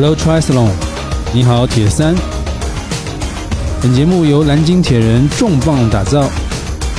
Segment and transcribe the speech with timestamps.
[0.00, 0.70] Hello Triathlon，
[1.34, 2.14] 你好铁三。
[3.82, 6.30] 本节目由蓝鲸铁人重磅打造，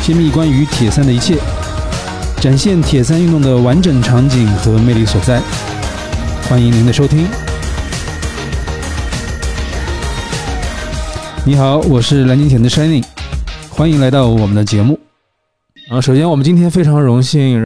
[0.04, 1.38] 揭秘关于铁三的一切，
[2.42, 5.42] 展现铁三运动的完整场景和魅力所在。
[6.50, 7.26] 欢迎您的收听。
[11.46, 13.06] 你好，我是蓝鲸铁的 Shining，
[13.70, 15.00] 欢迎来到我们的节目。
[15.90, 17.66] 啊，首先我们今天非常荣幸。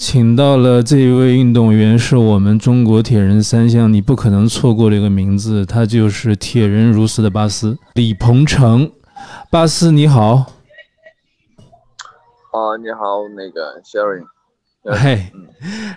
[0.00, 8.92] 请到了这一位运动员，是我们中国铁人三项你不可能错过的一个名字，他就是铁人如斯的巴斯李鹏程。
[9.50, 10.34] 巴斯你好，
[12.52, 14.24] 啊你好，那个 Sherry，
[14.84, 15.32] 嘿，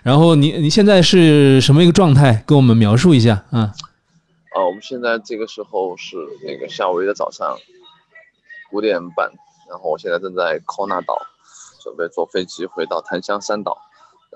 [0.02, 2.44] 然后你你现在是什么一个状态？
[2.48, 3.72] 跟我们描述一下啊。
[4.56, 7.56] 啊，我们现在这个时候是那个夏威夷的早上
[8.72, 9.32] 五点半，
[9.70, 11.16] 然后我现在正在科纳岛，
[11.84, 13.78] 准备坐飞机回到檀香山岛。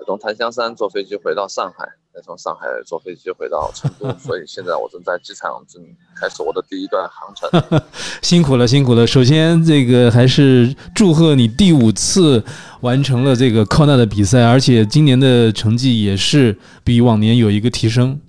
[0.04, 5.82] 从檀香山坐飞机回到上海，再从上海坐飞机回到成都， 所以现在我正在机场正
[6.14, 7.80] 开始我的第一段航程。
[8.22, 9.06] 辛苦了，辛苦了。
[9.06, 12.44] 首先，这个还是祝贺你第五次
[12.82, 18.20] 完成了这个靠纳的比赛，而且今年的成绩也是比往年有一个提升，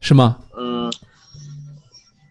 [0.00, 0.38] 是吗？
[0.56, 0.90] 嗯，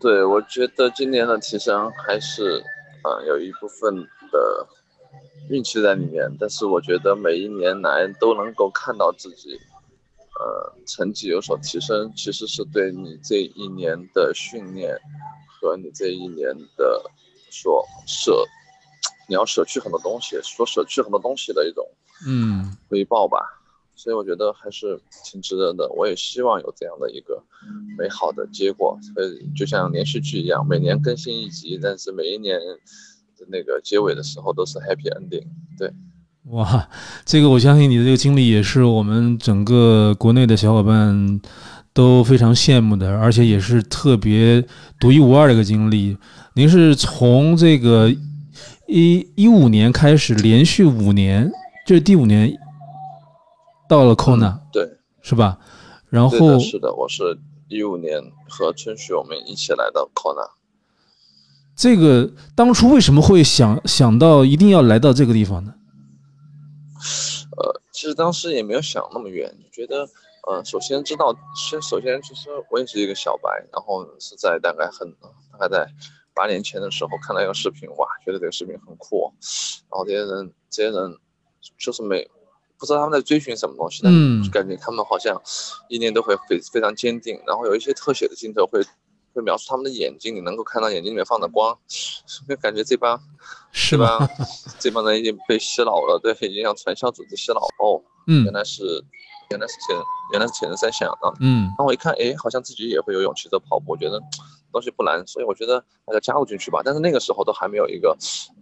[0.02, 2.64] 对，我觉得今年的提升还是，
[3.04, 3.96] 嗯，有一部分
[4.32, 4.68] 的。
[5.50, 9.60] 运气在里面，但是我觉得每一年来都能够看到自己，
[10.40, 14.98] 呃，成绩有所提升，其实是对你这一年的训练
[15.48, 17.00] 和你这一年的
[17.52, 18.44] 所舍，
[19.30, 21.88] 你要舍去很多东西，所舍去很多东西的一种
[22.28, 23.62] 嗯回报吧。
[23.96, 25.88] 所以我觉得还是挺值得的。
[25.92, 27.42] 我也希望有这样的一个
[27.98, 29.00] 美好的结果。
[29.14, 32.60] 所以就像连续剧一样，每年更新一集，但是每一年。
[33.50, 35.46] 那个结尾的时候都是 happy ending，
[35.78, 35.92] 对，
[36.46, 36.88] 哇，
[37.26, 41.42] 这个我相信你的这个经历也是我们整个国内的小伙伴
[41.94, 44.64] 都非常羡慕的，而且也是特别
[45.00, 46.18] 独一无二的一个经历。
[46.54, 48.10] 您是从这个
[48.88, 51.52] 一一五年开始，连续五年，
[51.86, 52.56] 这是第五年
[53.90, 55.58] 到了 Kona，对，是吧？
[56.10, 60.55] 然后是的，我是一五年和春旭我们一起来到 Kona。
[61.76, 65.74] 这个当初为什么会想想到一定要来到这个地方呢？
[67.58, 70.08] 呃，其实当时也没有想那么远，觉得，
[70.48, 75.14] 呃，首先知道，先首先其实我也是一个小白，然后是在大概很
[75.52, 75.86] 大概在
[76.34, 79.34] 八年前的时候看到一个视频，哇，觉得这个视频很酷，
[79.92, 81.18] 然后这些人这些人
[81.78, 82.26] 就是没
[82.78, 85.42] 不知道他们在追寻什么东西，嗯，感觉他们好像
[85.90, 88.82] 意念都会非非常坚定，然后有一些特写的镜头会。
[89.36, 91.78] 会描述他们的眼睛，你能够看到眼睛里面放的光，
[92.48, 93.22] 就 感觉这帮
[93.72, 94.28] 是吧？
[94.80, 98.02] 这帮人已经被洗脑了，对，已经让传销组织洗脑哦。
[98.28, 99.04] 嗯，原来是，
[99.50, 99.96] 原来是铁，
[100.32, 101.34] 原来是铁人三项啊。
[101.40, 104.22] 嗯，然后我一看，哎，好像自己也会游泳，骑着跑步，我觉得。
[104.72, 106.82] 东西不难，所以我觉得大家加入进去吧。
[106.84, 108.10] 但是那个时候都还没有一个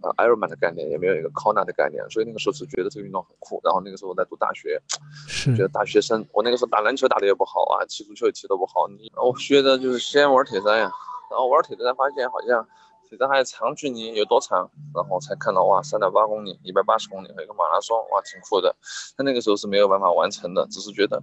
[0.00, 3.60] 呃 Ironman 的概念，也没有一个 Kona 的概念，所以那个时候只觉得这个运动很酷。
[3.64, 4.80] 然后那个时候我在读大学，
[5.26, 8.86] 是觉得大学生，我那个时候打篮球打的也不好啊，踢足球也踢得不好。
[8.86, 10.88] 你我学的就是先玩铁三呀，
[11.32, 12.64] 然后玩铁三发现好像
[13.14, 18.74] 铁三还有长距离有多长，然后才看到哇，三点八公里，一百八十公里，还有一个马拉松，哇，挺酷的。
[19.16, 21.22] 但那个时候是没有办法完成的，只是觉得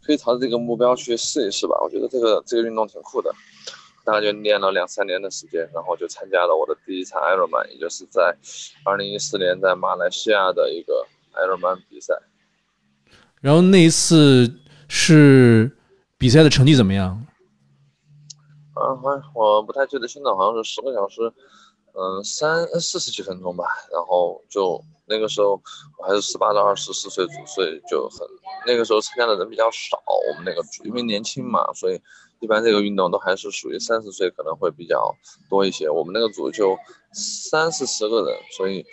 [0.00, 1.76] 可以朝着这个目标去试一试吧。
[1.82, 3.34] 我觉得这个这个运动挺酷的。
[4.04, 8.34] 大概就练了两三年的时间，然后就参加了我的第一场 Ironman，也就是在
[8.82, 12.14] 二零一四年在马来西亚的一个 Ironman 比赛。
[13.42, 14.50] 然后那一次
[14.88, 15.70] 是
[16.16, 17.22] 比赛的成绩怎么样？
[18.80, 21.32] 嗯，好，我不太记得，现在好像是十个小时，
[21.94, 23.64] 嗯，三四十几分钟吧。
[23.92, 25.60] 然后就那个时候
[25.98, 28.26] 我还是十八到二十四岁组，所以就很
[28.66, 30.00] 那个时候参加的人比较少。
[30.28, 32.00] 我们那个组因为年轻嘛，所以。
[32.40, 35.12] 一般这个运动都还是属于三十岁可能会比较
[35.50, 35.90] 多一些。
[35.90, 36.78] 我们那个组就
[37.12, 38.86] 三四十个人，所以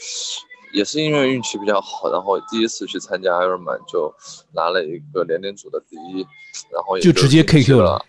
[0.73, 4.11] 也是因为运气比较好，然后第一次去参加 Ironman 就
[4.51, 6.25] 拿了一个年龄组的第一，
[6.71, 8.03] 然后就直接 KQ 了。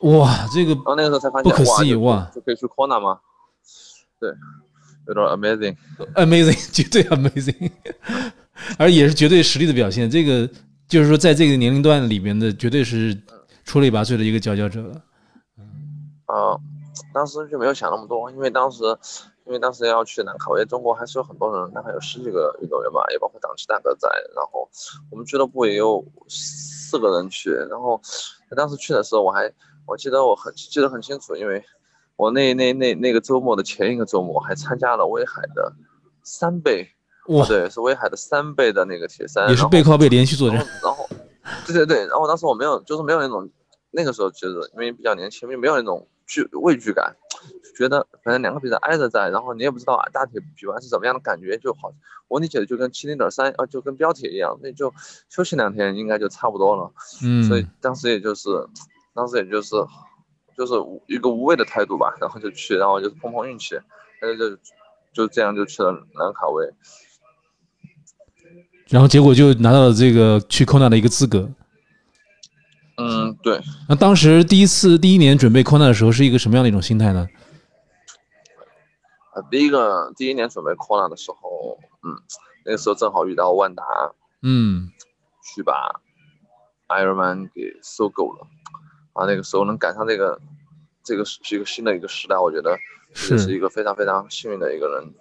[0.00, 3.20] 对，哇，这个然后那个时候才发现，不可思议哇，就可以去 corner 吗？
[4.20, 4.30] 对，
[5.06, 7.70] 有点 amazing，amazing， 绝对 amazing，
[8.78, 10.10] 而也是绝对实力的表现。
[10.10, 10.48] 这个
[10.88, 13.20] 就是说，在这个年龄段里面的，绝对是。
[13.64, 15.02] 出类拔萃的一个佼佼者了，
[15.58, 16.56] 嗯，啊，
[17.12, 18.82] 当时就没有想那么多，因为当时，
[19.44, 24.66] 因为当时要去南卡威，中国还是有很多人，大概有十几个运动员吧，也包括党旗大哥在，然后
[25.10, 28.00] 我们俱乐部也有四个人去，然后
[28.56, 29.52] 当时去的时候，我还
[29.88, 31.64] 我记得我很记得很清楚，因为
[32.16, 35.72] 我那那那那个周末的前一个周末还参加了威海的
[36.22, 36.88] 三倍，
[37.28, 41.08] 哇，对，是威海的三倍的那个铁三，也是背靠背连续作战，然后。
[41.66, 43.48] 对对对，然后当时我没有，就是没有那种，
[43.90, 47.16] 那个时候其实因为比较年轻，没有那种惧畏惧感，
[47.74, 51.90] 觉得反正两个比赛挨着在，然后你也不知道大铁比完是怎么样的感觉，就好，
[52.28, 54.92] 我理解的就跟七零点三，呃，就跟标铁一样，那就
[55.30, 56.92] 休息两天应该就差不多了。
[57.22, 58.50] 嗯，所以当时也就是，
[59.18, 59.74] 当时也就是，
[60.56, 60.74] 就是
[61.08, 63.74] 一个无畏的态度吧，然后就去，然后就是碰碰运气，
[64.20, 64.56] 然后就
[65.12, 66.64] 就这样就去了兰卡威。
[68.86, 71.50] 然后结果就拿到了这个去 Kona 的一个资格。
[72.96, 73.60] 嗯，对。
[73.88, 77.26] 那当时第一次第一年准备 Kona 的时候是一个什么样的一种心态呢？
[79.32, 82.14] 啊，第一个第一年准备 Kona 的时候，嗯，
[82.64, 83.82] 那个时候正好遇到万达，
[84.42, 84.92] 嗯，
[85.42, 86.00] 去把
[86.86, 88.46] Ironman 给收购了，
[89.18, 90.40] 啊，那个时候能赶上这个，
[91.02, 92.78] 这个是一个新的一个时代，我觉得
[93.12, 95.12] 是一个非常非常幸运的一个人。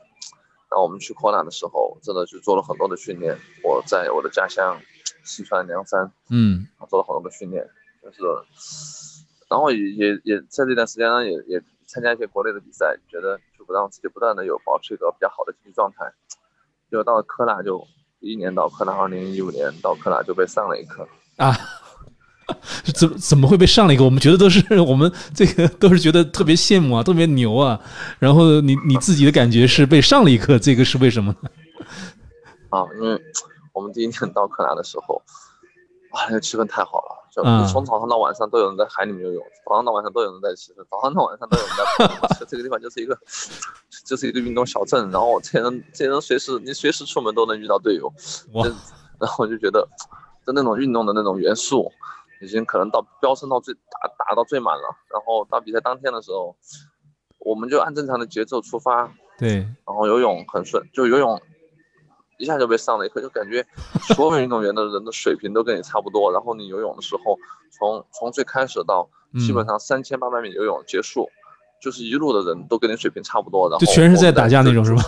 [0.69, 3.35] 然后我们去 Kona 的时候，真的是做了很多的训练。
[3.63, 4.79] 我在我的家乡
[5.23, 7.67] 四川凉山，嗯，做了很多的训练，
[8.03, 8.21] 就是，
[9.49, 16.13] 然后也也也在这段时间呢，也也参加一些国内的比赛，觉得就不让自己不断的有保持一个比较好的竞技状态。
[16.91, 17.87] 就到了科大，就
[18.19, 21.07] 一年到科大，二零一五年到科大就被上了一课
[21.37, 21.51] 啊。
[22.95, 24.03] 怎怎么会被上了一个？
[24.03, 27.79] 我们觉得都是 我们这个都是觉得特别羡慕啊，特别牛啊。
[28.19, 31.49] 然后你你自己的感觉是被上了一课，这个是为什么呢？
[32.69, 33.19] 啊，因为
[33.73, 35.21] 我们第一天到克南的时候，
[36.11, 42.27] 哇，那个气氛太好了，就从早上到晚上都有人在海里面游泳，早上到晚上都有人在骑车，早上到晚上都有人在跑。
[42.47, 43.17] 这个地方就是一个
[44.05, 48.11] 就是一个运动小镇，然后这些人这些人随时你随时出门都能遇到队友，
[48.53, 48.65] 哇！
[49.19, 49.87] 然后我就觉得
[50.45, 51.91] 就那种运动的那种元素。
[52.41, 56.55] 已经可能到飙升到最打打到最满了，然后到比赛当天的时候，
[57.39, 59.55] 我们就按正常的节奏出发，对，
[59.85, 61.41] 然后游泳很顺，就游泳
[62.37, 63.65] 一下就被上了一课，就感觉
[64.15, 67.37] 所有运动员的人的水平都跟你差不多，然后你游泳的时候，
[67.71, 69.09] 从从最开始到
[69.39, 71.29] 基本上三千八百米游泳结束，
[71.81, 75.01] 就是一路的人都跟你水平差不多，然后就全是在打架那种是吧？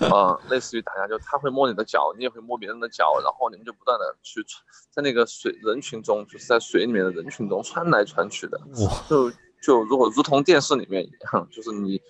[0.00, 4.44] 嗯， 类似于打架，就他会摸你的脚，你也会摸别人的脚，然后你们就不断的去
[4.90, 8.60] 在那个水人群中，就是在水里面的人群中穿来穿去的，
[9.08, 9.30] 就
[9.62, 12.00] 就如果如同电视里面一样，就是你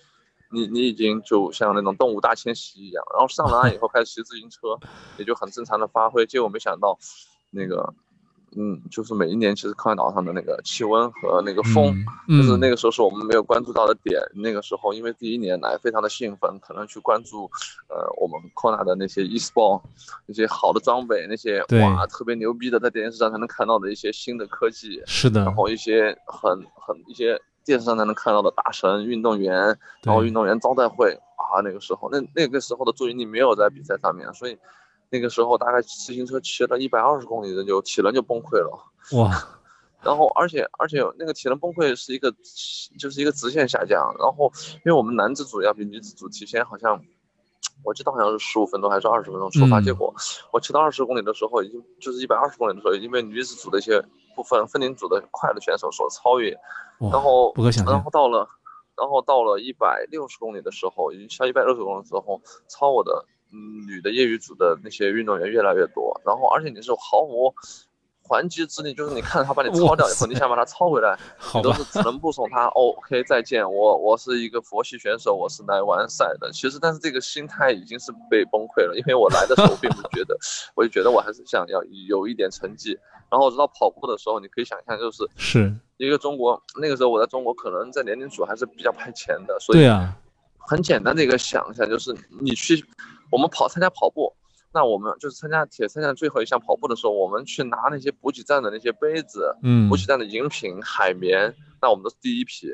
[0.51, 4.79] 你你已经就像那种动物大迁徙一样，然后上了岸以后开始骑自行车，
[5.17, 6.97] 也就很正常的发挥，结果没想到
[7.51, 7.93] 那个。
[8.57, 11.93] 嗯，就是每一年其实康海岛上的那个气温和那个风，
[12.27, 14.21] 就是那个时候是我们没有关注到的点。
[14.33, 17.51] 那个时候因为第一年来非常的兴奋，可能去关注，
[17.89, 19.81] 呃，我们 Kona 的那些 e-sport，
[20.25, 25.03] 那些好的装备，那些哇特别牛逼的，在电视上才能看到的一些新的科技。
[25.05, 25.43] 是的。
[25.43, 34.57] 然后一些很很一些电视上才能看到的大神运动员，然后运动员招待会啊，那个时候那那个时候的注意力没有在比赛上面，所以。
[35.09, 38.77] 那个时候大概自行车骑了一百二十公里，人就体能就崩溃了。
[39.17, 39.31] 哇！
[40.01, 42.31] 然后而且而且那个体能崩溃是一个，
[42.99, 44.13] 就是一个直线下降。
[44.19, 47.01] 然后因为我们男子组要比女子组提前好像，
[47.83, 49.81] 我记得好像是十五分钟还是二十分钟出发。
[49.81, 50.13] 结果
[50.51, 53.99] 我骑到二十公里的时候，已经就是一百二十公里的时候，已经被女子组的一些
[54.35, 56.55] 部分分龄组的快的选手所超越。
[56.99, 57.93] 然后不可想象。
[57.93, 58.47] 然后到了，
[58.95, 63.25] 然后到了一百六十公里的时候，已经到一百六十公里的时候，超我的。
[63.55, 67.53] 嗯，女的业余组的那些运动员越来越多，然后而且你是毫无
[68.27, 71.17] 还击之力，就是你看着他把你超掉以后，你想把他超回来，
[71.55, 72.65] 你都是只能目送他。
[72.69, 76.51] OK，再见，我我是一个佛系选手，我是来完赛的。
[76.51, 80.35] 其实，但是这个心态已经是被崩溃了，因为我来的时候并不觉得，
[80.75, 82.97] 我就觉得我还是想要有一点成绩。
[83.29, 90.17] 然后直到跑步的时候，你可以想象，就是是一个中国那个时候我在中国可能在年龄组还是比较排前的，所以对啊，
[90.57, 92.83] 很简单的一个想象就是你去。
[93.31, 94.33] 我们跑参加跑步，
[94.73, 102.67] 那我们就是参加铁三项最后一项跑步的时候，我们去拿那些补给站的那些杯子，嗯，补给站的饮品、海绵，那我们都是第一批，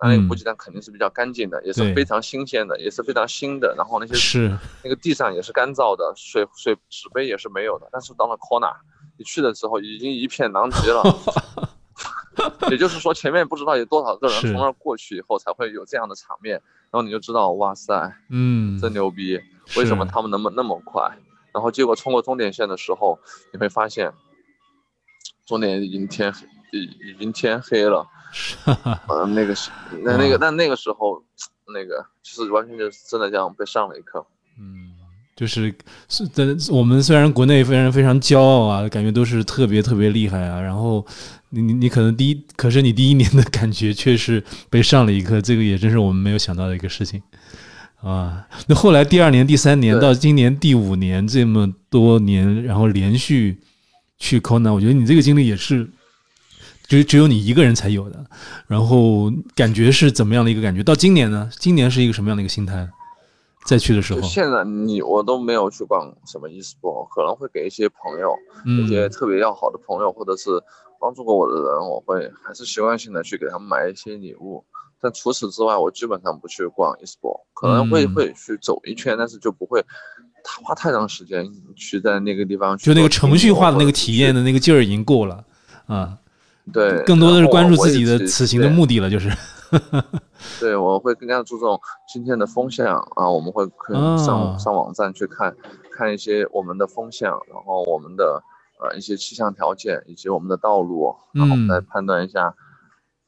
[0.00, 3.74] 那那个补给站肯定是比较干净的，也是非常新鲜的，也是非常新的。
[3.76, 7.88] 然后那些是那个地上也是干燥的，水水纸杯也是没有的。
[7.92, 8.74] 但是到了 corner，
[9.16, 11.02] 你去的时候已经一片狼藉了，
[12.70, 16.54] 也就是说前面不知道有多少个人从那儿过去以后才会有这样的场面，
[16.90, 19.38] 然后你就知道，哇塞，嗯，真牛逼。
[19.76, 21.10] 为什么他们那么那么快？
[21.52, 23.18] 然后结果冲过终点线的时候，
[23.52, 24.10] 你会发现，
[25.46, 28.06] 终点已经天黑，已已经天黑了。
[29.08, 29.70] 嗯， 那个是
[30.02, 31.22] 那那个，但那个时候，
[31.74, 34.24] 那个就是完全就是真的这样被上了一课。
[34.58, 34.92] 嗯，
[35.36, 35.74] 就是
[36.08, 40.58] 是的，我们虽然国内非常非常骄傲啊，感觉都是特别特别厉害啊。
[40.58, 41.06] 然后
[41.50, 47.22] 你你你可能第一，可是你第一年的感觉却是被上了一课，这个也真是我们没有想到的一个事情。
[48.02, 53.60] 啊，那后来第二年、第三年到今年第五年这么多年，然后连续
[54.18, 55.88] 去 Kona，我觉得你这个经历也是，
[56.88, 58.26] 只只有你一个人才有的。
[58.66, 60.82] 然后感觉是怎么样的一个感觉？
[60.82, 61.48] 到今年呢？
[61.58, 62.88] 今年是一个什么样的一个心态？
[63.64, 68.34] 再去的时候，现在你我都没有去逛什么 e-sport，可能会给一些朋友，
[68.82, 70.50] 一些特别要好的朋友，或者是
[70.98, 74.64] 帮助过我的人，我会还是习惯性的去给他们买一些礼物。
[75.02, 79.84] 但除此之外，我基本上不去逛 e-sport，可能会会去走一圈，但是就不会
[80.62, 81.44] 花太长时间
[81.74, 82.76] 去在那个地方。
[82.78, 85.44] 就那个程序化的那个体验的那个劲儿已经够了
[85.86, 86.16] 啊。
[86.72, 89.28] 对，更多的是关注自己的此行的目的了，就是。
[90.60, 95.56] 对，我会更加注重今天的风向啊，我们会可以上上网站去看，
[95.90, 98.40] 看一些我们的风向，然后我们的
[98.80, 102.54] 呃一些气象条件以及我们的道路，然后再判断一下，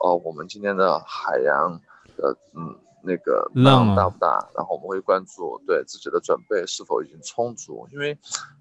[0.05, 1.81] 哦，我们今天的海洋
[2.17, 8.13] 的嗯那个浪大不大，然后我们会关注对自己的准备是否已经充足，因为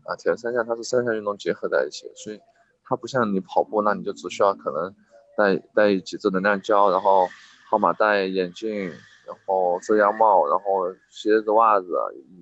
[0.05, 2.39] 啊铁人三项它是三项运动结合在一起，所以
[2.85, 4.95] 它不像你跑步，那你就只需要可能
[5.35, 7.27] 带带几支能量胶，然后。
[7.69, 8.69] 号码带、眼镜，
[9.25, 11.87] 然后遮阳帽，然后鞋子、袜子，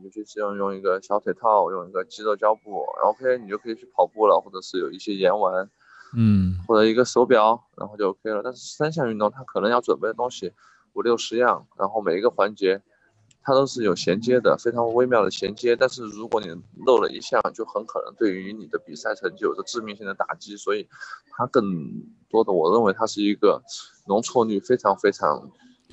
[0.04, 5.70] 你就是用用一个小腿套，用一个肌肉胶布，OK，你就可以去跑步了，或者是有一些盐丸，
[6.16, 8.42] 嗯，或者一个手表，然后就 OK 了。
[8.44, 10.52] 但是三项运动它可能要准备的东西
[10.94, 12.82] 五六十样，然后每一个环节
[13.44, 15.76] 它都是有衔接的，非常微妙的衔接。
[15.76, 16.48] 但是如果你
[16.86, 20.58] 漏了一项，就很可能对于你的比赛成绩有着致命性的打击。
[20.58, 20.88] 所以
[21.32, 21.64] 它更
[22.30, 23.62] 多的，我认为它是一个。
[24.08, 25.48] 容错率非常非常，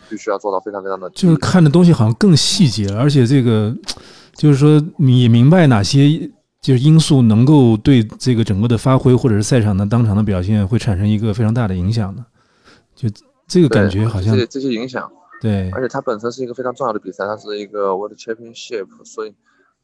[0.09, 3.73] 必须要做到非常非常的，就是看的东西好像更细节了，而且这个
[4.35, 6.29] 就是说你明白哪些
[6.61, 12.25] 就是因素能够对这个整个的发挥或者是赛场的当场的表现会产生一个非常大的影响的，
[12.95, 13.09] 就
[13.47, 15.11] 这个感觉好像这些影响
[15.41, 19.35] 对，而且它本身是一个非常重要的比赛，它是一个 World Championship，所以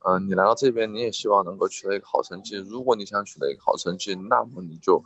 [0.07, 5.03] 嗯，你来到这边你也希望能够取得一个好成绩，如果你想取得一个好成绩，那么你就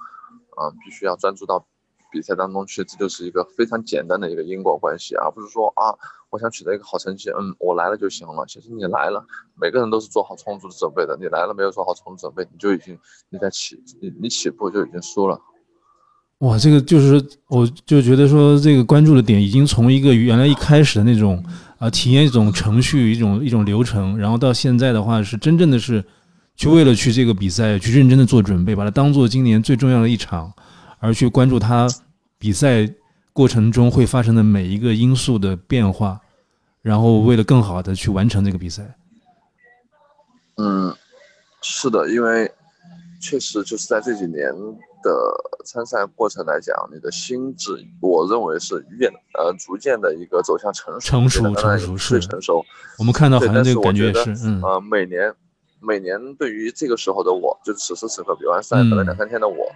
[0.60, 1.66] 嗯必须要专注到。
[2.10, 5.92] 比赛当中去，这就是一个非常简单的一个因果关系，而不是说啊，
[6.30, 8.44] 我想取得一个好成绩，嗯，我来了就行了。
[8.46, 9.24] 其实你来了，
[9.60, 11.16] 每个人都是做好充足的准备的。
[11.20, 12.98] 你来了没有做好充足准备，你就已经
[13.30, 15.40] 你在起你你起步就已经输了。
[16.40, 21.44] 哇，这个就是我就觉得说这个关注的点已经从一个原来一开始的那种
[21.78, 26.04] 啊体验一种程序一种一种流程，然后到现在的话是真正的是
[26.54, 30.52] 去为了去这个比赛去认真的做准备，把它当做今年最重要的一场。
[31.00, 31.86] 而去关注他
[32.40, 32.84] 比赛
[33.38, 36.20] 过程中会发生的每一个因素的变化，
[36.82, 38.98] 然后为了更好的去完成这个比赛。
[40.56, 40.92] 嗯，
[41.62, 42.50] 是的，因为
[43.20, 44.50] 确实就是在这几年
[45.04, 45.12] 的
[45.64, 52.64] 参赛过程来讲，你的心智，我认为是越呃逐渐的一个走向成熟，成熟成熟是成熟。
[52.98, 55.32] 我们看到好像这个感觉是，嗯，呃，每年
[55.78, 59.72] 每年对于这个时候的我，就是此时此刻比完赛可能两三天的我。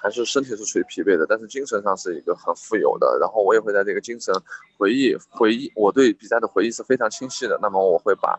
[0.00, 3.18] 还是身体是处于疲惫的，但是精神上是一个很富有的。
[3.20, 4.32] 然后我也会在这个精神
[4.78, 7.58] 回忆回忆，我对比赛的回忆是非常清晰的。
[7.60, 8.38] 那么我会把，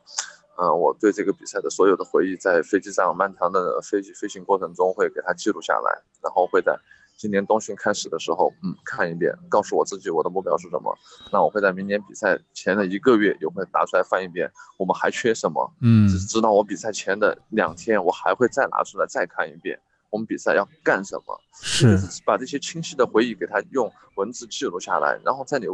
[0.57, 6.01] 嗯，我对这个比赛的所有的回忆，在飞机上漫长的飞机飞行过程中会给它记录下来。
[6.23, 6.77] 然后会在
[7.17, 10.97] 今年冬训开始的时候，嗯，看一遍，告诉我自己我的目标是什么。
[11.31, 15.69] 那我会在明年比赛前的一个月，也会拿出来翻一遍，我们还缺什么？
[15.81, 19.77] 嗯，直到我比赛前的两天，我还会再拿出来再看一遍。
[20.09, 21.39] 我们比赛要干什么？
[21.53, 25.67] 是把这些清晰的回忆给他用文字记录下来，然后在你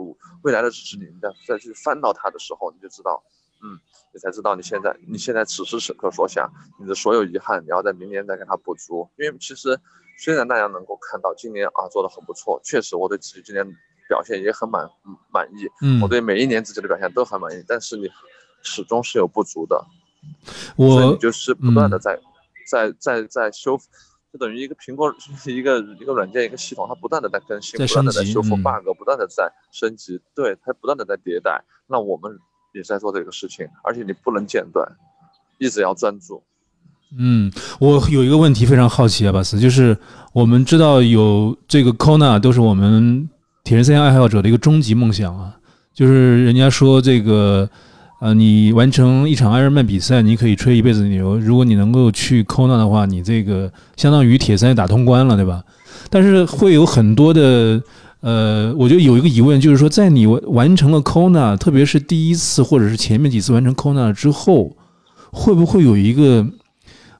[0.43, 3.23] 未来的日子里，你再再去翻到它的时候，你就知道，
[3.63, 3.79] 嗯，
[4.13, 6.49] 你才知道你现在你现在此时此刻所想，
[6.79, 9.07] 你的所有遗憾，你要在明年再给他补足。
[9.17, 9.79] 因为其实
[10.17, 13.65] 虽然大家能够看到今年啊做的很不错，确实我对自己今年
[14.09, 14.89] 表现也很满
[15.31, 18.09] 满意，嗯，我对每一年自己的表现都很满意，但是你
[18.61, 19.85] 始终是有不足的，
[20.75, 22.19] 我就是不断的在
[22.67, 23.87] 在在在修复。
[24.35, 25.15] 就等于一个苹果
[25.47, 31.63] 一个一个软件一个系统，它不断的在更新，不断的在修复 bug，不断的在升级，对，它不断的在迭代。
[31.87, 32.37] 那我们
[32.73, 34.85] 也在做这个事情，而且你不能间断，
[35.57, 36.43] 一直要专注。
[37.17, 37.49] 嗯，
[37.79, 39.97] 我有一个问题非常好奇啊，巴斯，就是
[40.33, 43.29] 我们知道有这个 Kona 都是我们
[43.63, 45.57] 铁人三项爱好者的一个终极梦想啊，
[45.93, 47.69] 就是人家说这个。
[48.19, 51.37] 呃，你完成一场艾尔曼比赛，你可以吹一辈子牛。
[51.37, 55.61] 如果你能够去 Kona 的话，你这个相当于铁三打通关了，对吧？
[56.09, 57.81] 但是会有很多的，
[58.21, 64.77] 呃，我觉得有一个疑问，就是说，在你完成了 Kona，特别是第一次或者是前面几次完成 Kona 之后，
[65.31, 66.47] 会不会有一个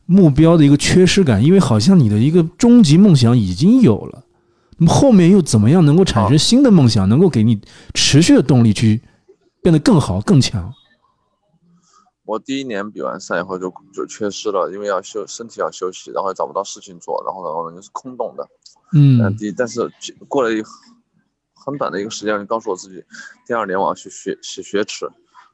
[0.06, 1.44] 目标的一个缺失感？
[1.44, 4.24] 因为好像你的一个终极梦想已经有了，
[4.78, 7.60] 那么后面又怎么样能够产生新的梦想，能够给你
[7.94, 9.02] 持续的动力去
[9.62, 10.74] 变得更好、更强？
[12.26, 18.48] 我第一年比完赛以后就就缺失了，因为要休身体要休息，然后找不到事情做，然后然后呢就是空洞的。
[18.94, 19.90] 嗯，第但是
[20.28, 20.64] 过了一
[21.54, 23.04] 很短的一个时间，就告诉我自己，
[23.46, 25.08] 第二年我要去学洗血池，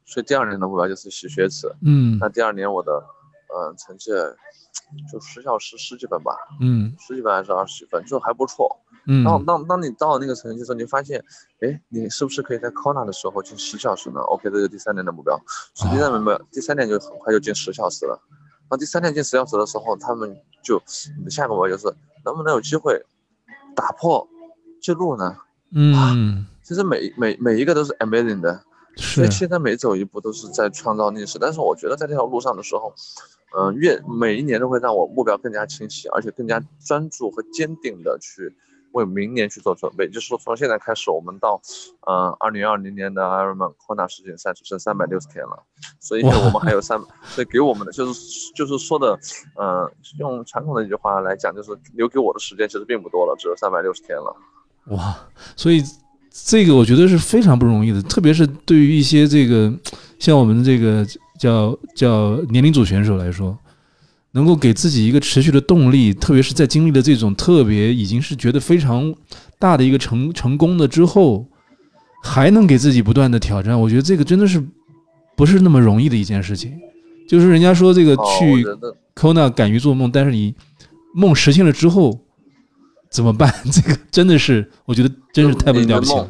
[0.06, 1.74] 所以第二年的目标就是洗血池。
[1.82, 3.04] 嗯，那第二年我的
[3.54, 4.12] 嗯成绩
[5.12, 8.80] 就十小时十几分吧，嗯，十几分还是二十几分，就还不错。
[9.08, 11.24] 嗯，然后当当你到了那个成绩的时候，你发现，
[11.62, 15.40] 哎，你是不是可以在 Kona 的时候进十小时呢？OK，这是第三年的目标，
[15.76, 18.20] 实际上目标第三年就很快就进十小时了。
[18.30, 20.82] 然后第三年进十小时的时候，他们就
[21.18, 21.94] 你的下一个目标就是
[22.24, 23.04] 能不能有机会
[23.76, 24.28] 打破
[24.82, 25.36] 记录呢？
[25.74, 28.64] 嗯，其实每每每一个都是 amazing 的，
[28.98, 31.40] 所是以现在每走一步都是在创造历史。
[31.40, 32.94] 但是我觉得在这条路上的时候，
[33.58, 38.56] 嗯、越每一年都会让我目标更加清晰，而且更加专注和坚定的去
[38.94, 40.08] 为明年去做准备。
[40.08, 41.62] 就是说，从现在开始，我们到
[42.08, 45.64] 呃二零二零年的 Ironman Kona 世锦赛只剩三百六十天了，
[46.00, 49.20] 所以我们还有三， 所以给我们的就是就是说的，
[49.60, 54.36] 嗯、用传统的一句话来讲，就是留给我的时间其实并不多了，只有三百六十天了。
[54.88, 55.16] 哇，
[55.56, 55.84] 所以
[56.30, 59.72] 这个我觉得是非常不容易的，特别是对于一些这个
[60.20, 61.06] 像我们这个
[61.40, 63.58] 叫叫年龄组选手来说，
[64.34, 69.14] 能够给自己一个持续的动力，特别是在经历了这种特别已经是觉得非常
[69.60, 71.46] 大的一个成成功的之后，
[72.24, 74.64] 还能给自己不断的挑战，我觉得这个真的是
[75.36, 76.74] 不是那么容易的一件事情。
[77.28, 78.66] 就是人家说这个去
[79.16, 80.54] Kona 敢于做梦，但是你
[81.14, 82.20] 梦实现了之后
[83.10, 83.54] 怎么办？
[83.72, 86.30] 这个真的是，我觉得真是太不了不起了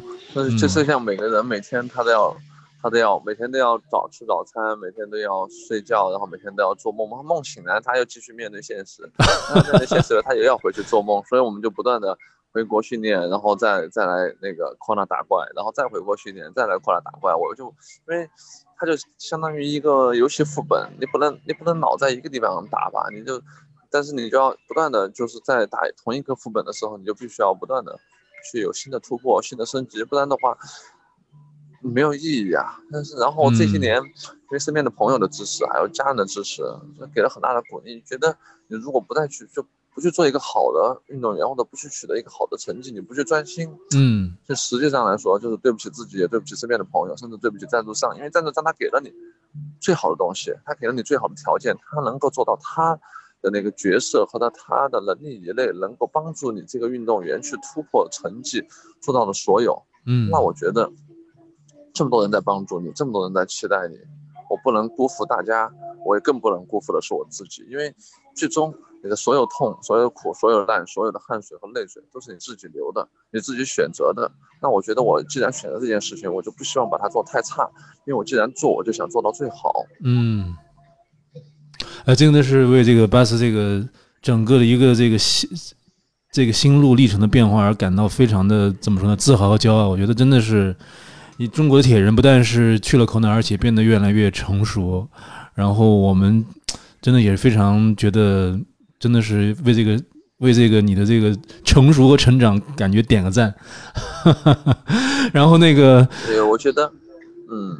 [0.58, 2.36] 就是像每个人每天他都要，
[2.82, 7.08] 他都要每天都要早吃早餐，每天都要睡觉，然后每天都要做梦。
[7.10, 9.08] 他梦醒来，他又继续面对现实，
[9.54, 11.22] 那面对现实了，他也要回去做梦。
[11.24, 12.18] 所以我们就不断的
[12.52, 17.34] 回国训练，然后再再来那个 Kona 打怪，然后再回国训练，再来 Kona 打怪。
[17.34, 17.66] 我就
[18.08, 18.28] 因为
[18.76, 23.40] 他就相当于一个游戏副本，你不能你不能老在一个地方打吧，你就。
[23.94, 27.94] 但是你就要不断的就是在打同一个副本的时候，你就必须要不断的
[28.50, 30.56] 去有新的突破、新的升级，不然的话
[31.82, 32.78] 没有意义啊。
[32.90, 36.62] 但是然后这些嗯年，因为身边的朋友的支持，还有家人的支持，
[36.98, 38.00] 就给了很大的鼓励。
[38.02, 38.36] 觉得
[38.68, 39.64] 你如果不再去就
[39.94, 49.12] 不去做一个好的运动员，或者不去取得一个好的成绩，你不去专心，嗯就实际上来说就是对不起自己，也对不起身边的朋友，甚至对不起赞助商，因为赞助商他给了你
[49.80, 52.98] 最好的东西，他给了你最好的条件，他能够做到他
[53.42, 58.64] 的那个角色和他他的能力以内，能够帮助你这个运动员去突破成绩，
[59.00, 59.82] 做到的所有。
[60.06, 60.90] 嗯，那我觉得
[61.92, 63.96] 这么多人在帮助你，这么多人在期待你，
[64.48, 65.70] 我不能辜负大家，
[66.04, 67.94] 我也更不能辜负的是我自己，因为
[68.34, 74.30] 最终你的所有痛、所有苦、所有难、所有的汗水和泪水都是你自己流的，你自己选择的。
[74.60, 77.68] 那我觉得我既然选择这件事情，我就不希望把它做太差，
[78.06, 79.84] 因为我既然做，我就想做到最好。
[80.04, 80.56] 嗯，
[82.04, 83.86] 呃，真的是为这个巴斯这个
[84.20, 85.50] 整个的一个这个心
[86.30, 89.16] 这个心路历程的变化而感到非常的怎么说呢？
[89.16, 89.88] 自豪和骄傲。
[89.88, 90.74] 我觉得真的是，
[91.42, 95.08] 你中国的铁人不但是去了 Kona，而且变得越来越成熟。
[95.54, 96.46] 然后我们
[97.00, 98.56] 真的也是非常觉得，
[99.00, 100.00] 真的是为这个
[100.38, 103.52] 为这个你的这个成熟和成长感觉点个赞。
[105.34, 106.92] 然后那个，对，我觉得，
[107.50, 107.76] 嗯，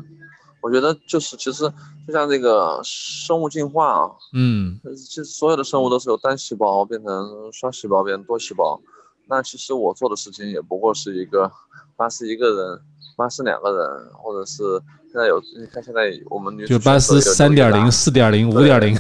[0.60, 1.62] 我觉得就是其实
[2.04, 8.80] 就像这个生物进化啊，嗯其实所有的生物都是由单细胞变成双细胞变成多细胞。
[9.28, 11.48] 那其实我做的事情也不过是一个
[11.96, 12.80] 他是一个人，
[13.22, 14.64] 巴斯两个人，或者是
[15.06, 18.98] 现在有你看现在我们女就巴斯三点零、四点零、五点零，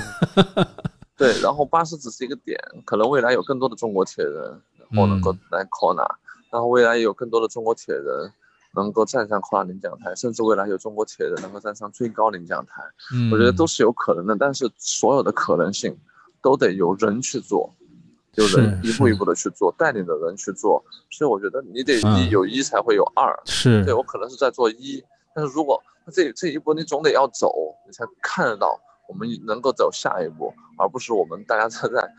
[1.16, 6.06] 对，然后巴斯只是一个点，可能未来有更多的中国铁人，然后能够来 Kona，、
[6.52, 8.32] 然后未来也有更多的中国铁人
[8.76, 12.80] 能够站上 Kona 领奖台，甚至未来有中国铁人能够站上最高领奖台。
[13.12, 15.98] 嗯，我觉得都是有可能的，但是所有的可能性
[16.40, 17.74] 都得由人去做，
[18.36, 20.82] 有人是一步一步的去做，带领的人去做。
[21.10, 23.32] 所以我觉得你得嗯一有一才会有二。
[23.44, 25.02] 是对我可能是在做一，
[25.34, 27.52] 但是如果这这一步你总得要走，
[27.86, 32.10] 你才看得到我们能够走下一步，而不是我们大家在在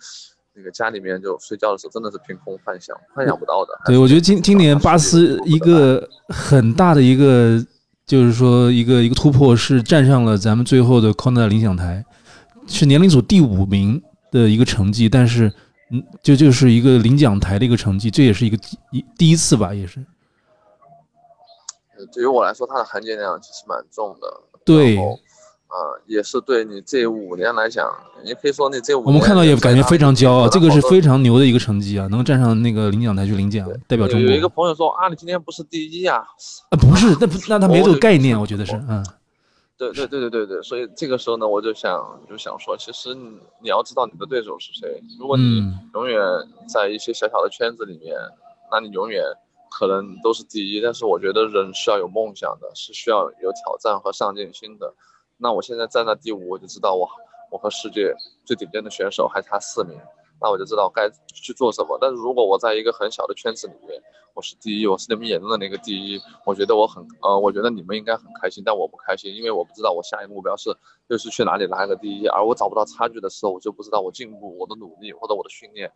[0.55, 3.73] 那个家里面就睡觉的时候真的是凭空幻想，幻想不到的。
[3.85, 7.59] 对，我觉得今今年巴斯一个很大的一个，
[8.05, 12.05] 就是说一个一个突破是站上了咱们最后的 Kona 领奖台，
[12.67, 13.99] 是年龄组第五名
[14.31, 15.51] 的一个成绩，但是
[15.91, 18.57] 嗯，就就是一个领奖台的一个成绩，这也是一个
[18.91, 19.99] 一第一次吧，也是
[21.97, 24.27] 呃对于我来说，它的含金量其实蛮重的。
[24.65, 25.03] 对啊
[25.73, 27.91] 呃，也是对你这五年来讲，
[28.23, 31.21] 你可以说你这五年我们看到也感觉非常骄傲，这个是非常。
[31.23, 36.23] 牛的一个成绩啊，能站上那个领奖台去领奖，代表中国有一个朋友说啊，你今天不是第一啊、
[36.69, 39.03] 啊，不是，那不那他没这个概念，我我觉得是嗯
[39.77, 45.01] 对对对对对对，所以这个时候呢，我就想就想说，其实你你要知道你的对手是谁。
[45.19, 46.21] 如果你永远
[46.67, 48.15] 在一些小小的圈子里面，
[48.71, 49.23] 那你永远
[49.71, 50.79] 可能都是第一。
[50.79, 54.93] 但是我觉得人是要有梦想的，是需要有挑战和上进心的。
[55.37, 57.09] 那我现在站在第五，我就知道我
[57.49, 58.13] 我和世界
[58.45, 59.99] 最顶尖的选手还差四名。
[60.43, 61.97] 那我就知道该去做什么。
[61.99, 63.99] 但是如果我在一个很小的圈子里面，
[64.33, 70.75] 我是第一，我是你们眼中的那个第一，我觉得我很呃，我觉得你们应该很开心，但我不开心，因为我不知道我下一个目标是
[71.07, 75.89] 又是去哪里拿一个第一，而我找不到差距的时候，我就不知道我进步、我的努力或者我的训练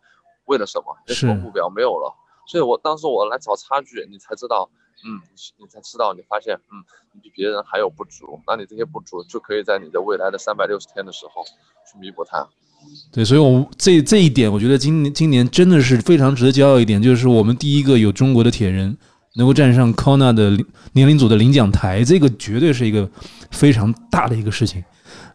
[0.46, 2.14] 为了什么，什么目标没有了。
[2.46, 4.70] 所以我当时我来找差距，你才知道，
[5.04, 5.20] 嗯，
[5.58, 6.80] 你才知道，你发现，嗯，
[7.12, 12.48] 你比别人还有不足，那你这些不足就可以在你的未来的三百六十天的时候去弥补它。
[13.10, 18.96] 对，所以，我这这一点，我觉得今年今年真的是非常值得骄傲一点，就是我们第一个有中国的铁人
[19.36, 20.50] 能够站上 Kona 的
[20.92, 23.08] 年龄组的领奖台，这个绝对是一个
[23.50, 24.84] 非常大的一个事情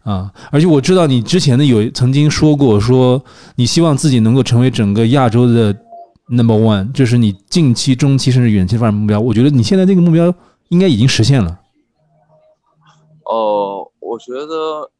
[0.03, 0.32] 啊！
[0.51, 3.21] 而且我知道你之前呢有曾经说过，说
[3.56, 5.75] 你希望自己能够成为整个亚洲的
[6.29, 9.19] Number One，这是你近期、中期甚至远期发展目标。
[9.19, 10.34] 我觉得你现在这个目标
[10.69, 11.60] 应该已经实现了。
[13.25, 14.91] 哦，我觉得。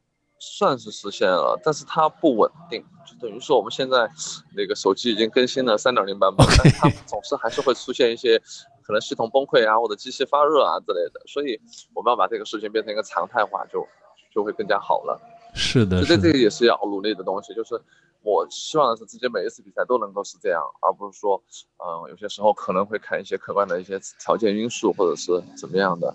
[0.45, 4.12] 算是实现了，但是它不稳定，就等于说我们现在
[4.53, 8.38] 那个手机已经更新了三点零版本，但它总是还是会出现一些
[8.86, 11.58] 可能系统崩溃啊，或者机器发热啊之类的，所以
[11.93, 13.88] 我们要把这个事情变成一个常态化，就
[14.34, 15.17] 就会更加好了。
[15.56, 17.82] 是的，这这个也是要努力的东西，就是
[18.21, 21.41] 我希望的是自己每一次比赛都能够是这样，而不是说，
[21.77, 26.13] 嗯，有些时候可能会看一些客观的一些条件因素，或者是怎么样的。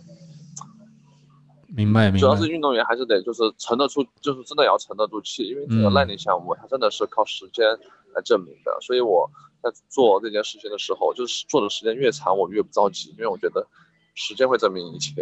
[1.77, 2.19] 明白，明白。
[2.19, 7.67] 主要是运动员还是得就是沉得住，就是真的要沉得住气，因为这个耐力项目它真的是靠时间
[8.15, 8.75] 来证明的。
[8.81, 9.31] 所以我
[9.63, 13.67] 在做这件事情的时候，就是做的时间越长，我越不着急，因为我觉得
[14.15, 15.13] 时间会证明一切。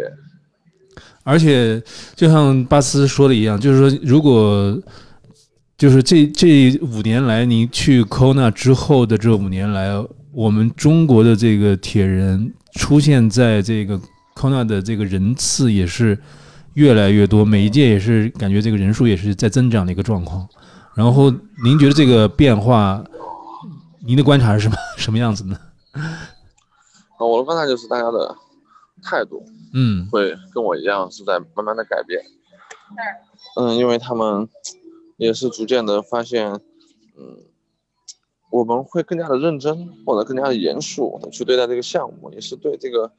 [1.23, 1.83] 而且
[2.15, 4.81] 就像巴斯说的一样，就是说，如果
[5.77, 9.91] 就是这这五年来，您去 Kona 之后的这五年来，
[10.31, 13.99] 我们中国的这个铁人出现在这个。
[14.37, 16.15] Kona 的这个人次也是
[16.75, 20.47] 越来越多，每一届也是感觉这个人数也是在增长的一个状况。
[20.93, 21.31] 然后
[21.63, 23.03] 您觉得这个变化，
[24.05, 25.57] 您的观察是什么什么样子呢？
[27.17, 28.35] 啊，我的观察就是大家的
[29.01, 32.21] 态度，嗯，会跟我一样是在慢慢的改变。
[33.55, 34.47] 嗯，因为他们
[35.17, 36.51] 也是逐渐的发现，
[37.17, 37.37] 嗯，
[38.51, 43.11] 我们会更加的认真或者更加的严肃去对待这个项目，也是对这个。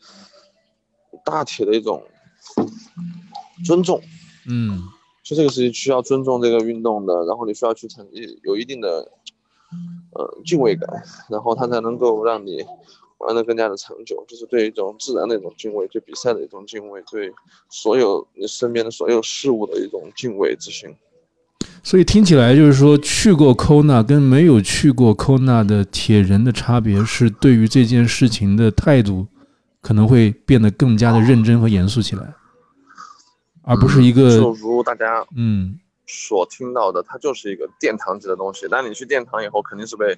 [1.28, 2.02] 大体的一种
[3.66, 4.00] 尊重，
[4.48, 4.82] 嗯，
[5.22, 9.12] 就这个事情需要尊重这个运动的，然后你需要去成一有一定的
[10.14, 10.88] 呃敬畏感，
[11.28, 12.64] 然后它才能够让你
[13.18, 14.24] 玩的更加的长久。
[14.26, 17.30] 就是对一种自然的一种敬畏，对比赛的一种敬畏，对
[17.68, 20.96] 所有你身边的所有事物的一种敬畏之心。
[21.82, 29.26] 所以听起来就是说，去过 Kona 跟没有去过 Kona 的铁人的差别是对于这件事情的态度。
[29.88, 32.34] 可能会变得更加的认真和严肃起来，
[33.62, 38.66] 而不是一个就如大家嗯所听到的，它就是一个殿堂级的东西。
[38.70, 40.14] 但你去殿堂以后，肯定是被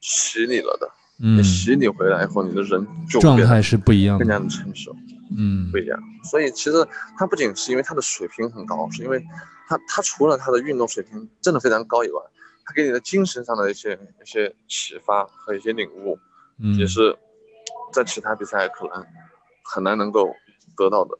[0.00, 0.90] 洗礼了的。
[1.20, 4.96] 嗯，洗礼回来以后，你的人就状态是不一样的，更加的成熟。
[5.38, 5.96] 嗯，不一样。
[6.24, 6.84] 所以其实
[7.16, 9.24] 他不仅是因为他的水平很高，是因为
[9.68, 12.20] 他他除了他的运动水平真的非常高以外，
[12.64, 16.18] 他给你的精神上的一些一些启发和一些领悟，
[16.76, 17.16] 也是。
[17.92, 19.04] 在其他比赛可能
[19.62, 20.28] 很难能够
[20.76, 21.10] 得到的。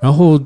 [0.00, 0.40] 然后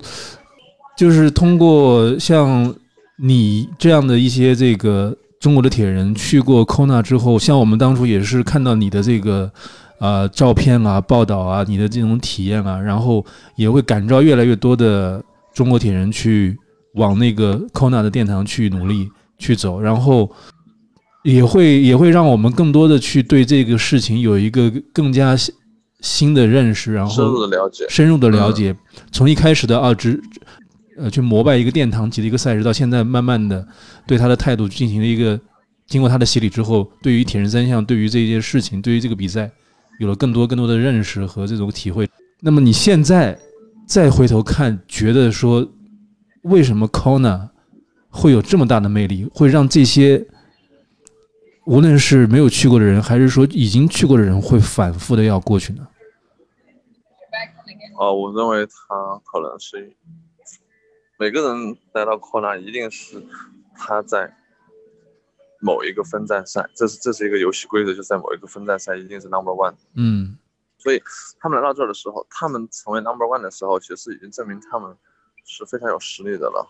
[0.96, 2.74] 就是通过像
[3.16, 9.50] 你这样的一些这个中国的铁人去过 Kona 之后，像我们当初也是看到你的这个
[9.98, 13.24] 啊照片啊报道啊，你的这种体验啊，然后
[13.56, 16.58] 也会感召越来越多的中国铁人去
[16.94, 20.30] 往那个 Kona 的殿堂去努力去走，然后。
[21.24, 25.34] 也会也会让我们更多的去对这个事情有一个更加
[26.00, 28.76] 新的认识，然后深入的了解，深入的了解。
[29.10, 30.20] 从一开始的啊，只
[30.98, 33.66] 呃去膜拜一个殿堂级的一个赛事，到现在慢慢的
[34.06, 35.40] 对他的态度进行了一个
[35.86, 39.50] 经过他的洗礼之后，对于铁人三项，对于这件事情，对于这个比赛，
[40.00, 42.06] 有了更多更多的认识和这种体会。
[42.42, 43.38] 那么你现在
[43.88, 45.66] 再回头看，觉得说
[46.42, 47.48] 为什么 Kona
[48.10, 50.22] 会有这么大的魅力，会让这些。
[51.66, 55.88] 无论是没有去过的人，还是说已经去过的人，会反复的要过去呢？
[57.96, 59.94] 哦，我认为他可能是
[61.18, 63.24] 每个人来到 Kona，一定是
[63.76, 64.34] 他在
[65.60, 69.74] 某一个分站赛，这是这是一个游戏规则，就在某一个分站赛一定是 Number One。
[69.94, 70.36] 嗯，
[70.76, 71.00] 所以
[71.38, 74.94] 他们来到这儿的时候，他们成为 number one 的时候，其实已经证明他们
[75.44, 76.68] 是非常有实力的了。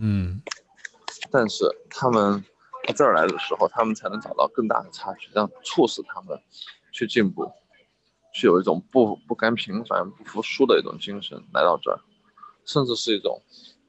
[0.00, 0.40] 嗯，
[1.30, 2.42] 但是他们
[2.88, 6.40] 到这儿来的时候，他们才能找到更大的差距，让促使他们
[6.90, 7.50] 去进步，
[8.32, 12.00] 去有一种不不甘平凡、不服输的一种精神来到这儿，
[12.64, 13.42] 甚至是一种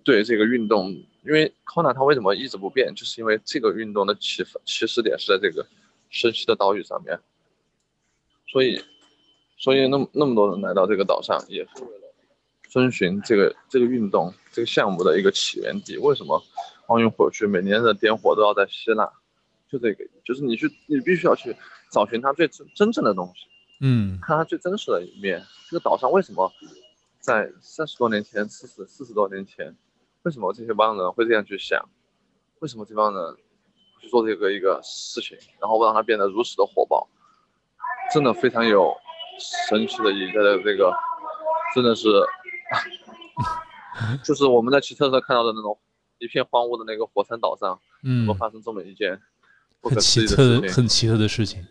[0.04, 0.90] 对这个运动，
[1.24, 5.66] 因为 Kona 它为什么一直不变，就是因为这个运动的起起始点是在这个
[6.10, 7.18] 神奇的岛屿上面，
[8.48, 8.84] 所以，
[9.58, 12.14] 所以那么那么多人来到这个岛上，也是为了
[12.68, 15.98] 遵循这个这个运动这个项目的一个起源地。
[15.98, 16.44] 为什么
[16.90, 19.10] 奥运会去每年的点火都要在希腊？
[19.68, 21.56] 就这个，就是你去，你必须要去
[21.92, 23.46] 找寻它最真真正的东西，
[23.82, 25.44] 嗯，看它最真实的一面。
[25.70, 26.52] 这个岛上为什么
[27.20, 29.76] 在三十多年前、四十四十多年前，
[30.24, 31.88] 为什么这些帮人会这样去想？
[32.62, 33.36] 为什么这帮人
[34.02, 37.08] 去做这个一个事情，然后让它变得如此的火爆？
[38.12, 38.92] 真的非常有
[39.70, 40.92] 神奇的意义，在这个
[41.76, 42.10] 真的是，
[44.26, 45.78] 就是我们在骑车时候看到的那种
[46.20, 49.20] 一片荒芜的那个火山岛上，嗯，会发生这么一件
[49.82, 50.76] 不很可思奇特的、议的事情。
[50.76, 51.66] 很奇特的事情。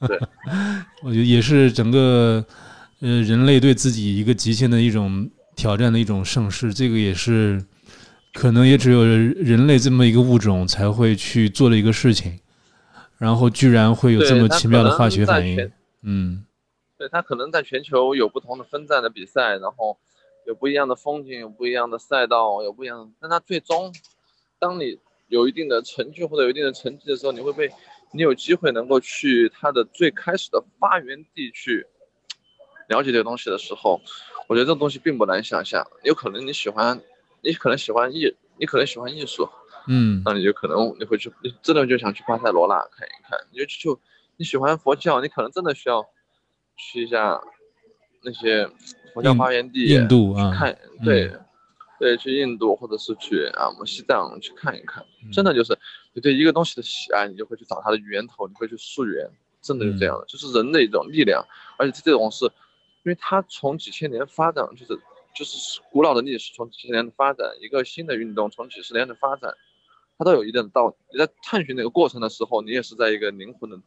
[0.06, 0.18] 对，
[1.02, 2.44] 我觉得也是整个
[3.00, 7.64] 呃人类对自己一个极限的一种挑战的一种盛世，这个也是
[8.32, 12.40] 可能也只有人类这么一个物种才会去做的一个事情，
[13.18, 15.70] 然后居然会有这么奇妙的化学反应，
[16.02, 16.44] 嗯
[16.98, 19.98] 对，它可能在全球有不同的分站的比赛，然后
[20.46, 23.92] 有不一样的风景，有不一样的赛道，有不一样的，但它最终，
[24.58, 27.70] 当你有一定的成就或者有一定的成绩的时候，你会被
[28.12, 31.86] 你有机会能够去它的最开始的发源地去
[32.88, 34.00] 了解这个东西的时候，
[34.48, 35.86] 我觉得这个东西并不难想象。
[36.02, 37.00] 有可能你喜欢，
[37.40, 39.48] 你可能喜欢艺，你可能喜欢艺术，
[39.86, 43.38] 嗯那你就可能你会去，你真的就想去巴塞罗那看一看。
[43.50, 44.00] 你就就
[44.36, 46.04] 你喜欢佛教，你可能真的需要
[46.76, 47.40] 去一下
[48.22, 48.68] 那些
[49.12, 51.32] 佛教发源地，印度啊看，对、
[51.98, 55.04] 对，去印度或者是去啊我们西藏去看一看。
[55.24, 55.78] 嗯真的就是
[56.12, 61.44] 你对一个东西的喜爱，你就会去找它的源头，你会去溯源，真的是这样的，就是人的一种力量，
[61.78, 62.44] 而且这种是，
[63.04, 64.98] 因为它从几千年发展，就是
[65.34, 69.54] 就是古老的历史从几千年的发展，一个新的运动从几十年的发展，
[70.18, 70.94] 它都有一定的道理。
[71.12, 73.78] 你在探寻那个过程的时候，你也是在一个灵魂的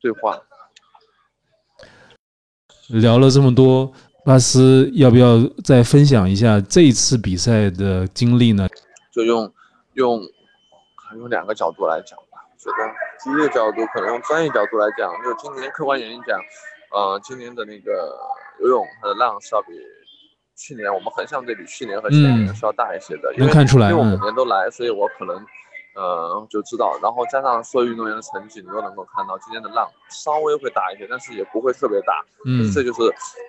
[0.00, 0.42] 对话。
[2.88, 3.92] 聊了这么多，
[4.24, 8.68] 巴斯要不要再分享一下这一次比赛的经历呢？
[9.12, 9.52] 就用
[9.94, 10.20] 用
[11.16, 12.38] 用两个角度来讲吧。
[12.52, 12.92] 我觉得
[13.24, 16.38] 第一个角度可能用专业角度来讲，就今年客观原因讲，
[16.92, 18.14] 呃，今年的那个
[18.60, 19.68] 游泳它的浪是要比
[20.56, 25.44] 去年我们横向对比去年和前年嗯是要大一些的，能看出来因为我每嗯年都来，所以我可能。
[25.94, 32.24] 呃，就知道，然后加上所有运动员的成绩，你都能够看到今天的浪稍微会大一些，但是也不会特别大。
[32.46, 33.00] 嗯，这就是，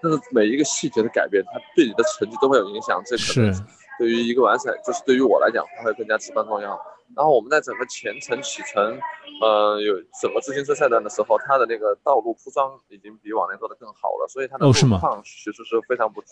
[0.01, 3.01] 这是每一个细节的改变，它对你的成绩都会有影响。
[3.05, 3.63] 这可能是
[3.99, 6.69] 对于一个完赛，就是对于我来讲，它会更加至关重要。
[7.13, 8.97] 然后我们在整个前程启程，
[9.41, 16.23] 呃，有整个自行车赛段的时候，它的那个道路铺装已经比往年做的更好了，所以它的路况其实是非常不，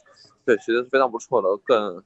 [0.45, 2.01] 对，其实是非常不错的，更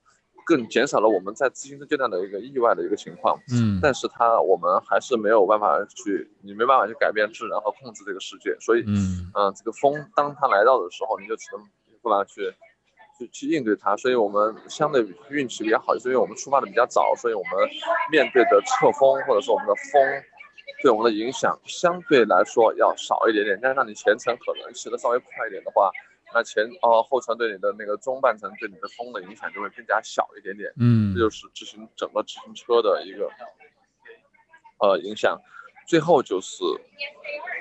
[0.46, 3.38] 更减少了我们在自行车阶段的一个意外的一个情况。
[3.52, 12.54] 嗯但是它我们还是没有办法去，你没办法去改变自然和控制这个世界，所以嗯嗯，这个风当它来到的时候，你就只能没办法去
[13.18, 13.96] 去去应对它。
[13.98, 17.52] 所以我们相对运气比较好，就是因为我们出发的比较早，所以我们
[18.12, 20.02] 面对的侧风或者说我们的风
[20.82, 23.60] 对我们的影响相对来说要少一点点。
[23.62, 25.92] 但是让你前程可能骑得稍微快一点的话，
[26.34, 30.72] 那前哦后程对你的那个中半程对你的风的影响就会更加小一点点。
[30.78, 33.30] 嗯这就是执行整个自行车的一个
[34.80, 35.40] 呃影响。
[35.86, 36.64] 最后就是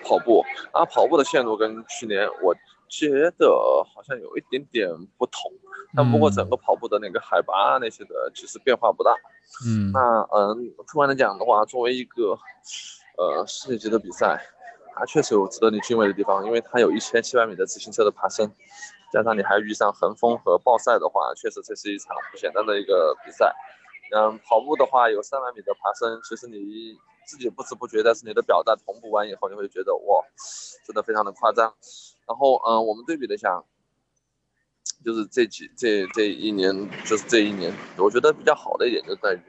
[0.04, 2.54] 跑步啊，跑步的线路跟去年我
[2.88, 5.50] 觉得好像有一点点不同，
[5.96, 9.12] 但不过整个跑步的那个海拔啊那些的其实变化不大。
[9.66, 10.54] 嗯那嗯，
[10.86, 12.38] 客观的讲的话，作为一个
[13.18, 14.40] 呃世界级的比赛，
[14.94, 18.50] 它确实有值得你敬畏的地方，因为它有一千七百米的自行车的爬升，
[19.12, 23.54] 加上你还遇上横风和暴晒的话，确实这是一场不简单的一个比赛。
[24.14, 26.94] 嗯，跑步的话有三百米的爬升，其实你
[27.26, 30.22] 自己不知不觉，但是你的表带同步完以后，你会觉得哇，
[30.86, 31.72] 真的非常的夸张。
[32.26, 33.62] 然后嗯，我们对比了一下，
[35.04, 36.72] 就是这几这这一年，
[37.06, 39.42] 就是这一年，我觉得比较好的一点就在于，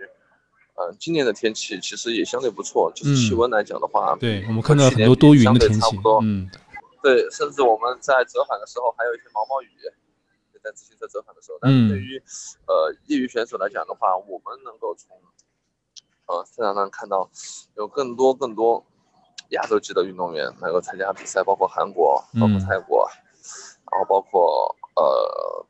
[0.76, 6.50] 嗯，今年的天气其实也相对不错，就是气嗯温来讲的话，对，我们看到很多多云相的天气嗯。
[7.04, 9.70] 对，甚至我们在折返的时候还有一些毛毛雨，
[10.64, 11.58] 在自行车折返的时候。
[11.62, 12.00] 但是对嗯。
[12.00, 12.24] 于
[12.66, 15.16] 呃业余选手来讲的话，我们能够从
[16.26, 17.30] 呃赛场上看到
[17.76, 18.84] 有更多更多
[19.50, 23.08] 亚洲级的运动员能够参加比赛，包括韩国，包括泰国，
[23.92, 25.66] 然后包括呃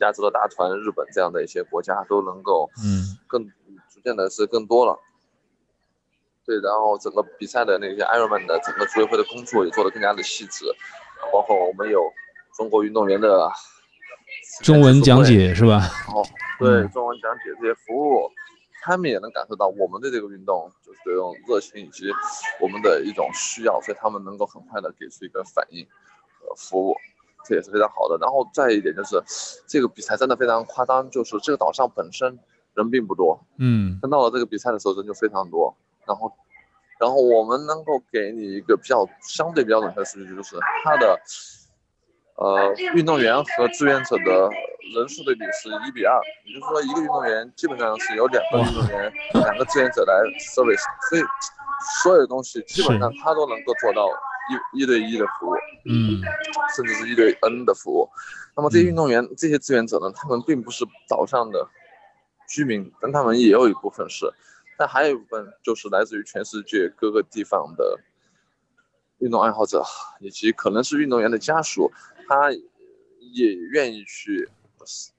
[0.00, 3.14] 亚洲的大团日本这样的一些国家都能够嗯。
[3.28, 3.46] 更
[3.98, 4.98] 逐渐的是更多了。
[6.46, 10.64] 对，然后整个比赛的那些 Ironman 的整个组委会的工作也做得更加的细致，
[11.30, 12.00] 包括我们有
[12.56, 13.50] 中国运动员的
[14.64, 15.82] 中文讲解是吧？
[16.08, 16.24] 哦，
[16.58, 18.30] 对，中文讲解这些服务，
[18.82, 22.06] 他们也能感受到我们对这个运动就是这种热情以及
[22.60, 25.86] 我们的一种需要，所以他们能够很快的给出一个反应
[26.40, 26.96] 和服务，
[27.44, 28.16] 这也是非常好的。
[28.18, 29.22] 然后再一点就是，
[29.66, 32.38] 这个比赛真的非常夸张，就是这个岛上本身
[32.78, 33.98] 人并不多，嗯。
[34.00, 36.32] 但到了这个比赛的时候人就非常多，然后，
[36.98, 41.20] 然后我们能够给你一个比较相对比较准确的数据，就是他的，
[42.36, 44.48] 呃，运动员和志愿者的
[44.94, 51.22] 人数对比是一比二，也就是说一个运动员基本上是有两个运动员、两个志愿者来 service，所以
[52.02, 54.08] 所有的东西基本上他都能够做到
[54.72, 55.54] 一一对一的服务。
[55.84, 56.22] 嗯。
[56.76, 58.06] 甚至是一对 N 的服务。
[58.54, 61.66] 那么这些运动员、这些志愿者呢，他们并不是岛上的
[62.48, 64.26] 居民，但他们也有一部分是，
[64.76, 68.00] 但还有一部分就是来自于全世界各个地方的
[69.18, 69.84] 运动爱好者，
[70.18, 71.92] 以及可能是运动员的家属，
[72.26, 74.48] 他也愿意去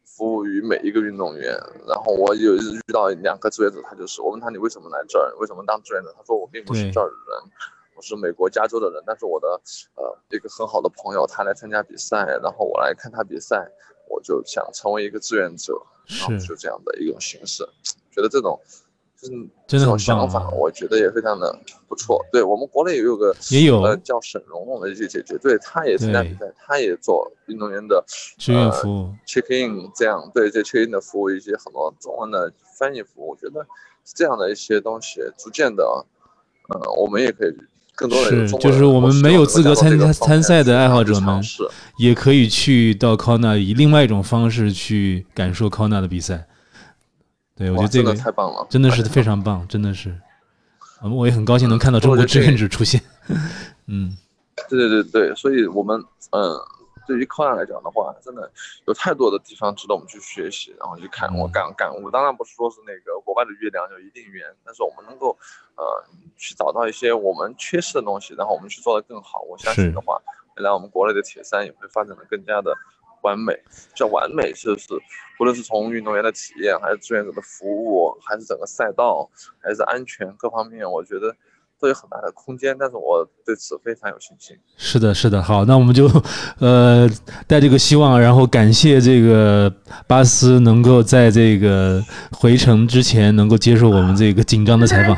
[0.03, 1.57] 服务于每一个运动员。
[1.87, 6.13] 然后我有一次遇到两个志愿者，他就是我问他你为什么来这儿，为什么当志愿者？
[6.17, 7.51] 他说我并不是这儿的人。
[7.95, 9.61] 我是美国加州的人，但是我的
[9.95, 13.69] 呃一个很好的朋友，他来参加比赛，然后我来看他比赛，
[14.19, 15.73] 我就想成为一个志愿者，
[16.05, 17.63] 然后是就这样的一种形式，
[18.11, 18.59] 觉得这种
[19.17, 22.25] 就是这种想法，我觉得也非常的不错。
[22.33, 23.81] 对我们国内也有个也有。
[23.81, 28.03] 呃叫沈蓉蓉的一些姐姐，对，她也参加比赛，她也做运动员的
[28.37, 29.09] 志愿服务。
[29.25, 33.65] check in 这样，对这 check in 的服务，以及很多中文的翻译服务，我觉得
[34.03, 36.05] 这样的一些东西，逐渐的，
[36.69, 37.53] 呃，我们也可以
[37.99, 41.43] 更多的有是就是我们没有资格参加参赛的爱好者们
[41.97, 46.47] 也可以去到 Kona 以另外一种方式去感受 Kona 的比赛。
[47.57, 50.15] 对，我觉得这个太棒了，真的是非常棒，真的是。
[51.03, 53.01] 嗯，我也很高兴能看到中国志愿者出现。
[53.87, 54.15] 嗯，
[54.69, 56.55] 对对对对，所以我们嗯，
[57.09, 58.51] 对于 Kona 来讲的话，真的
[58.85, 62.11] 有太多的地方值得我们去学习，然后去看我嗯感感悟。
[62.11, 65.35] 当然不是说是那个国外的月亮就一定圆，但是我们能够
[65.75, 65.83] 呃
[66.37, 69.41] 去找到一些我们缺失的东西，然后我们去做得更好。
[69.41, 70.21] 我相信的话，
[70.55, 72.71] 未来我们国内的铁三也会发展的更加的
[73.23, 73.59] 完美。
[73.95, 74.93] 叫完美，就是
[75.39, 79.27] 无论是从运动员的体验，还是志愿者的服务，还是整个赛道，
[79.59, 81.35] 还是安全各方面，我觉得
[81.79, 82.75] 都有很大的空间。
[82.79, 84.55] 但是我对此非常有信心。
[84.77, 85.41] 是的，是的。
[85.41, 86.09] 好，那我们就
[86.59, 87.09] 呃
[87.47, 89.71] 带这个希望，然后感谢这个
[90.07, 95.15] 巴斯能够在这个回程之前能够接受我们这个紧张的采访，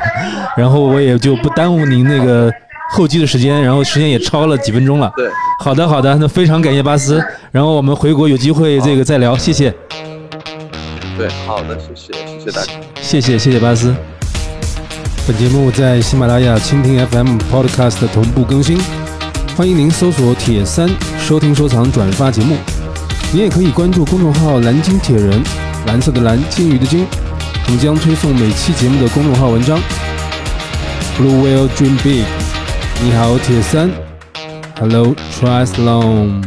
[0.56, 2.52] 然后我也就不耽误您那个
[2.92, 5.12] 候机的时间，然后时间也超了几分钟了。
[5.16, 9.74] 对，好的，好的，那非常感谢巴斯，然后我们回国有机会这个再聊，谢谢，
[11.16, 12.72] 对，好的，谢谢，谢谢大家。
[13.00, 13.94] 谢谢，谢谢巴斯。
[15.24, 18.76] 本节目在喜马拉雅、蜻蜓 FM、Podcast 同步更新，
[19.56, 22.56] 欢迎您搜索“铁三”收听、收藏、转发节目。
[23.32, 25.40] 您也可以关注公众号“蓝鲸铁人”，
[25.86, 27.06] 蓝色的蓝，鲸鱼的鲸，
[27.66, 29.78] 我们将推送每期节目的公众号文章。
[31.16, 32.24] Blue Whale Dream Big，
[33.00, 33.90] 你好，铁三
[34.80, 36.42] ，Hello Triathlon。